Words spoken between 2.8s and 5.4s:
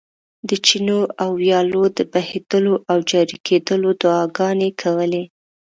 او جاري کېدلو دعاګانې کولې.